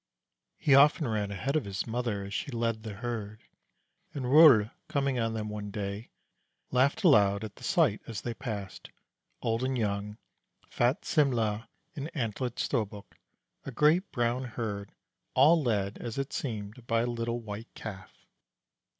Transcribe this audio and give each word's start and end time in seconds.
He 0.57 0.73
often 0.73 1.07
ran 1.07 1.29
ahead 1.29 1.55
of 1.55 1.65
his 1.65 1.85
mother 1.85 2.23
as 2.23 2.33
she 2.33 2.49
led 2.49 2.81
the 2.81 2.93
herd, 2.95 3.43
and 4.15 4.25
Rol, 4.25 4.71
coming 4.87 5.19
on 5.19 5.35
them 5.35 5.47
one 5.47 5.69
day, 5.69 6.09
laughed 6.71 7.03
aloud 7.03 7.43
at 7.43 7.55
the 7.57 7.63
sight 7.63 8.01
as 8.07 8.21
they 8.21 8.33
passed, 8.33 8.89
old 9.43 9.63
and 9.63 9.77
young, 9.77 10.17
fat 10.67 11.05
Simle' 11.05 11.65
and 11.95 12.09
antlered 12.15 12.57
Storbuk, 12.57 13.15
a 13.63 13.69
great 13.69 14.11
brown 14.11 14.45
herd, 14.45 14.91
all 15.35 15.61
led, 15.61 15.99
as 15.99 16.17
it 16.17 16.33
seemed, 16.33 16.87
by 16.87 17.01
a 17.01 17.05
little 17.05 17.39
White 17.39 17.71
Calf. 17.75 18.25